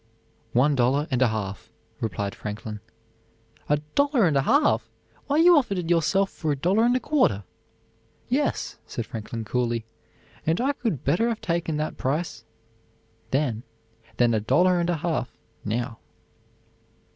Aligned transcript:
"One 0.53 0.73
dollar 0.73 1.07
and 1.11 1.21
a 1.21 1.27
half," 1.27 1.71
replied 1.99 2.33
Franklin. 2.33 2.79
"A 3.69 3.77
dollar 3.93 4.25
and 4.25 4.35
a 4.35 4.41
half! 4.41 4.89
Why, 5.27 5.37
you 5.37 5.55
offered 5.55 5.77
it 5.77 5.91
yourself 5.91 6.31
for 6.31 6.51
a 6.51 6.55
dollar 6.55 6.85
and 6.85 6.95
a 6.95 6.99
quarter." 6.99 7.43
"Yes," 8.27 8.79
said 8.87 9.05
Franklin 9.05 9.45
coolly, 9.45 9.85
"and 10.43 10.59
I 10.59 10.71
could 10.73 11.03
better 11.03 11.29
have 11.29 11.39
taken 11.39 11.77
that 11.77 11.97
price 11.97 12.43
then 13.29 13.61
than 14.17 14.33
a 14.33 14.39
dollar 14.39 14.79
and 14.79 14.89
a 14.89 14.95
half 14.95 15.37
now." 15.63 15.99